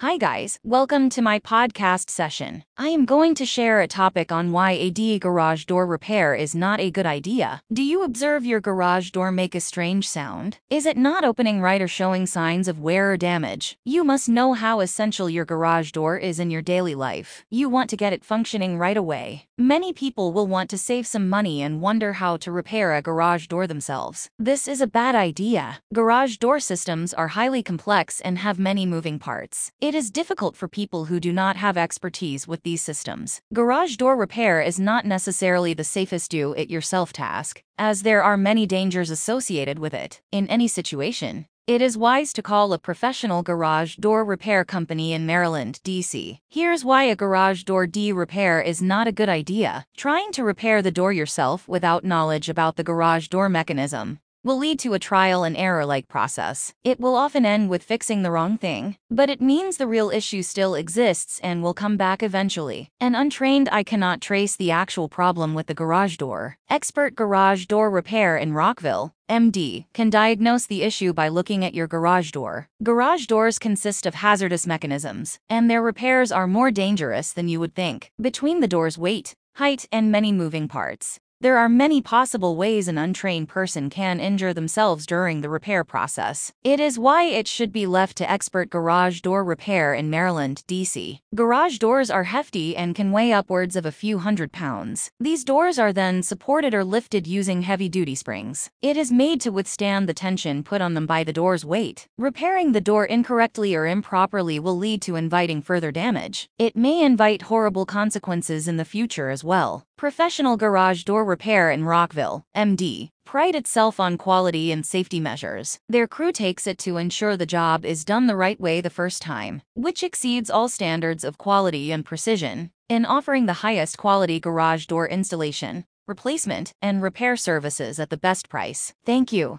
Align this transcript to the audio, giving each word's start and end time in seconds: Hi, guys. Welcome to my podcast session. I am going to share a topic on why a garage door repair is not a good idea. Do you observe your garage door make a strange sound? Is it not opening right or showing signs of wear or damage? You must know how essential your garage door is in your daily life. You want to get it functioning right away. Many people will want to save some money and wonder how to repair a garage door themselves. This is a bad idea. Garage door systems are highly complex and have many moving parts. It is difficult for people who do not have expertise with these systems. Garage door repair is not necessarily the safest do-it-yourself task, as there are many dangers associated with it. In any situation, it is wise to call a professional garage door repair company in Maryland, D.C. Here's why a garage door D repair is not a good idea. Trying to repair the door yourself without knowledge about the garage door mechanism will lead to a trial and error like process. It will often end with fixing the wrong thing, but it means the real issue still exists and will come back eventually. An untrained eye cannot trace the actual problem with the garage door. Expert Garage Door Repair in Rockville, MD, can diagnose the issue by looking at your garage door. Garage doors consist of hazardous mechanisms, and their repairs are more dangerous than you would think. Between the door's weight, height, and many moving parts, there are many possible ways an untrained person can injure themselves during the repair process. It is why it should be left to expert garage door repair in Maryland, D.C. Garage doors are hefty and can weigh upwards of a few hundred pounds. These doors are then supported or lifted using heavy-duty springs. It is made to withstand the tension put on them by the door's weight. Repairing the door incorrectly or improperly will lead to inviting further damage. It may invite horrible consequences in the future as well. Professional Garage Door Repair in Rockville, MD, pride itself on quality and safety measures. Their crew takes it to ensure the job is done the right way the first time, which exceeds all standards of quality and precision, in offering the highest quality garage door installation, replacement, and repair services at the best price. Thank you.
Hi, 0.00 0.16
guys. 0.16 0.60
Welcome 0.62 1.08
to 1.08 1.22
my 1.22 1.40
podcast 1.40 2.08
session. 2.08 2.62
I 2.76 2.90
am 2.90 3.04
going 3.04 3.34
to 3.34 3.44
share 3.44 3.80
a 3.80 3.88
topic 3.88 4.30
on 4.30 4.52
why 4.52 4.70
a 4.70 5.18
garage 5.18 5.64
door 5.64 5.84
repair 5.84 6.36
is 6.36 6.54
not 6.54 6.78
a 6.78 6.92
good 6.92 7.04
idea. 7.04 7.60
Do 7.72 7.82
you 7.82 8.04
observe 8.04 8.46
your 8.46 8.60
garage 8.60 9.10
door 9.10 9.32
make 9.32 9.56
a 9.56 9.60
strange 9.60 10.08
sound? 10.08 10.58
Is 10.70 10.86
it 10.86 10.96
not 10.96 11.24
opening 11.24 11.60
right 11.60 11.82
or 11.82 11.88
showing 11.88 12.26
signs 12.26 12.68
of 12.68 12.78
wear 12.78 13.10
or 13.10 13.16
damage? 13.16 13.76
You 13.84 14.04
must 14.04 14.28
know 14.28 14.52
how 14.52 14.78
essential 14.78 15.28
your 15.28 15.44
garage 15.44 15.90
door 15.90 16.16
is 16.16 16.38
in 16.38 16.48
your 16.48 16.62
daily 16.62 16.94
life. 16.94 17.44
You 17.50 17.68
want 17.68 17.90
to 17.90 17.96
get 17.96 18.12
it 18.12 18.24
functioning 18.24 18.78
right 18.78 18.96
away. 18.96 19.48
Many 19.60 19.92
people 19.92 20.32
will 20.32 20.46
want 20.46 20.70
to 20.70 20.78
save 20.78 21.08
some 21.08 21.28
money 21.28 21.60
and 21.60 21.80
wonder 21.80 22.12
how 22.12 22.36
to 22.36 22.52
repair 22.52 22.94
a 22.94 23.02
garage 23.02 23.48
door 23.48 23.66
themselves. 23.66 24.30
This 24.38 24.68
is 24.68 24.80
a 24.80 24.86
bad 24.86 25.16
idea. 25.16 25.80
Garage 25.92 26.36
door 26.36 26.60
systems 26.60 27.12
are 27.12 27.34
highly 27.34 27.64
complex 27.64 28.20
and 28.20 28.38
have 28.38 28.60
many 28.60 28.86
moving 28.86 29.18
parts. 29.18 29.72
It 29.88 29.94
is 29.94 30.10
difficult 30.10 30.54
for 30.54 30.68
people 30.68 31.06
who 31.06 31.18
do 31.18 31.32
not 31.32 31.56
have 31.56 31.78
expertise 31.78 32.46
with 32.46 32.62
these 32.62 32.82
systems. 32.82 33.40
Garage 33.54 33.96
door 33.96 34.18
repair 34.18 34.60
is 34.60 34.78
not 34.78 35.06
necessarily 35.06 35.72
the 35.72 35.82
safest 35.82 36.30
do-it-yourself 36.30 37.10
task, 37.10 37.62
as 37.78 38.02
there 38.02 38.22
are 38.22 38.36
many 38.36 38.66
dangers 38.66 39.08
associated 39.08 39.78
with 39.78 39.94
it. 39.94 40.20
In 40.30 40.46
any 40.48 40.68
situation, 40.68 41.46
it 41.66 41.80
is 41.80 41.96
wise 41.96 42.34
to 42.34 42.42
call 42.42 42.74
a 42.74 42.78
professional 42.78 43.42
garage 43.42 43.96
door 43.96 44.26
repair 44.26 44.62
company 44.62 45.14
in 45.14 45.24
Maryland, 45.24 45.80
D.C. 45.84 46.38
Here's 46.50 46.84
why 46.84 47.04
a 47.04 47.16
garage 47.16 47.62
door 47.62 47.86
D 47.86 48.12
repair 48.12 48.60
is 48.60 48.82
not 48.82 49.08
a 49.08 49.12
good 49.20 49.30
idea. 49.30 49.86
Trying 49.96 50.32
to 50.32 50.44
repair 50.44 50.82
the 50.82 50.90
door 50.90 51.14
yourself 51.14 51.66
without 51.66 52.04
knowledge 52.04 52.50
about 52.50 52.76
the 52.76 52.84
garage 52.84 53.28
door 53.28 53.48
mechanism 53.48 54.18
will 54.48 54.56
lead 54.56 54.78
to 54.78 54.94
a 54.94 54.98
trial 54.98 55.44
and 55.44 55.54
error 55.58 55.84
like 55.84 56.08
process. 56.08 56.72
It 56.82 56.98
will 56.98 57.16
often 57.16 57.44
end 57.44 57.68
with 57.68 57.82
fixing 57.82 58.22
the 58.22 58.30
wrong 58.30 58.56
thing, 58.56 58.96
but 59.10 59.28
it 59.28 59.42
means 59.42 59.76
the 59.76 59.86
real 59.86 60.08
issue 60.08 60.42
still 60.42 60.74
exists 60.74 61.38
and 61.42 61.62
will 61.62 61.74
come 61.74 61.98
back 61.98 62.22
eventually. 62.22 62.88
An 62.98 63.14
untrained 63.14 63.68
eye 63.70 63.82
cannot 63.82 64.22
trace 64.22 64.56
the 64.56 64.70
actual 64.70 65.06
problem 65.06 65.52
with 65.52 65.66
the 65.66 65.74
garage 65.74 66.16
door. 66.16 66.56
Expert 66.70 67.14
Garage 67.14 67.66
Door 67.66 67.90
Repair 67.90 68.38
in 68.38 68.54
Rockville, 68.54 69.12
MD, 69.28 69.84
can 69.92 70.08
diagnose 70.08 70.64
the 70.64 70.82
issue 70.82 71.12
by 71.12 71.28
looking 71.28 71.62
at 71.62 71.74
your 71.74 71.86
garage 71.86 72.30
door. 72.30 72.70
Garage 72.82 73.26
doors 73.26 73.58
consist 73.58 74.06
of 74.06 74.14
hazardous 74.14 74.66
mechanisms, 74.66 75.38
and 75.50 75.68
their 75.68 75.82
repairs 75.82 76.32
are 76.32 76.46
more 76.46 76.70
dangerous 76.70 77.34
than 77.34 77.48
you 77.48 77.60
would 77.60 77.74
think. 77.74 78.12
Between 78.18 78.60
the 78.60 78.68
door's 78.68 78.96
weight, 78.96 79.34
height, 79.56 79.84
and 79.92 80.10
many 80.10 80.32
moving 80.32 80.68
parts, 80.68 81.20
there 81.40 81.56
are 81.56 81.68
many 81.68 82.02
possible 82.02 82.56
ways 82.56 82.88
an 82.88 82.98
untrained 82.98 83.48
person 83.48 83.88
can 83.88 84.18
injure 84.18 84.52
themselves 84.52 85.06
during 85.06 85.40
the 85.40 85.48
repair 85.48 85.84
process. 85.84 86.52
It 86.64 86.80
is 86.80 86.98
why 86.98 87.24
it 87.24 87.46
should 87.46 87.70
be 87.70 87.86
left 87.86 88.16
to 88.16 88.28
expert 88.28 88.70
garage 88.70 89.20
door 89.20 89.44
repair 89.44 89.94
in 89.94 90.10
Maryland, 90.10 90.64
D.C. 90.66 91.20
Garage 91.32 91.78
doors 91.78 92.10
are 92.10 92.24
hefty 92.24 92.76
and 92.76 92.92
can 92.92 93.12
weigh 93.12 93.32
upwards 93.32 93.76
of 93.76 93.86
a 93.86 93.92
few 93.92 94.18
hundred 94.18 94.50
pounds. 94.50 95.12
These 95.20 95.44
doors 95.44 95.78
are 95.78 95.92
then 95.92 96.24
supported 96.24 96.74
or 96.74 96.82
lifted 96.82 97.28
using 97.28 97.62
heavy-duty 97.62 98.16
springs. 98.16 98.68
It 98.82 98.96
is 98.96 99.12
made 99.12 99.40
to 99.42 99.52
withstand 99.52 100.08
the 100.08 100.14
tension 100.14 100.64
put 100.64 100.80
on 100.80 100.94
them 100.94 101.06
by 101.06 101.22
the 101.22 101.32
door's 101.32 101.64
weight. 101.64 102.08
Repairing 102.18 102.72
the 102.72 102.80
door 102.80 103.04
incorrectly 103.04 103.76
or 103.76 103.86
improperly 103.86 104.58
will 104.58 104.76
lead 104.76 105.02
to 105.02 105.14
inviting 105.14 105.62
further 105.62 105.92
damage. 105.92 106.48
It 106.58 106.74
may 106.74 107.00
invite 107.00 107.42
horrible 107.42 107.86
consequences 107.86 108.66
in 108.66 108.76
the 108.76 108.84
future 108.84 109.30
as 109.30 109.44
well. 109.44 109.84
Professional 109.96 110.56
Garage 110.56 111.02
Door 111.02 111.27
Repair 111.28 111.70
in 111.70 111.84
Rockville, 111.84 112.44
MD, 112.56 113.10
pride 113.26 113.54
itself 113.54 114.00
on 114.00 114.16
quality 114.16 114.72
and 114.72 114.86
safety 114.86 115.20
measures. 115.20 115.78
Their 115.86 116.06
crew 116.06 116.32
takes 116.32 116.66
it 116.66 116.78
to 116.78 116.96
ensure 116.96 117.36
the 117.36 117.44
job 117.44 117.84
is 117.84 118.06
done 118.06 118.28
the 118.28 118.42
right 118.44 118.58
way 118.58 118.80
the 118.80 118.88
first 118.88 119.20
time, 119.20 119.60
which 119.74 120.02
exceeds 120.02 120.48
all 120.48 120.70
standards 120.70 121.24
of 121.24 121.36
quality 121.36 121.92
and 121.92 122.02
precision, 122.02 122.70
in 122.88 123.04
offering 123.04 123.44
the 123.44 123.60
highest 123.64 123.98
quality 123.98 124.40
garage 124.40 124.86
door 124.86 125.06
installation, 125.06 125.84
replacement, 126.06 126.72
and 126.80 127.02
repair 127.02 127.36
services 127.36 128.00
at 128.00 128.08
the 128.08 128.16
best 128.16 128.48
price. 128.48 128.94
Thank 129.04 129.30
you. 129.30 129.56